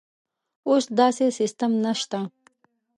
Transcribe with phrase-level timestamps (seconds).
[0.67, 2.19] اوس داسې سیستم نشته.